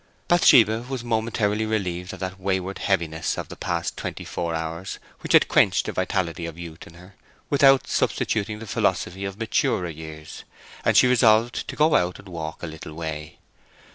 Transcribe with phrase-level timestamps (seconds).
[0.27, 5.33] Bathsheba was momentarily relieved of that wayward heaviness of the past twenty four hours which
[5.33, 7.13] had quenched the vitality of youth in her
[7.51, 10.43] without substituting the philosophy of maturer years,
[10.83, 13.37] and she resolved to go out and walk a little way.